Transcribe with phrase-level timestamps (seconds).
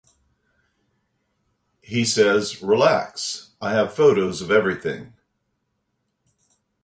[1.83, 5.13] He says, "Relax, I have photos of everything".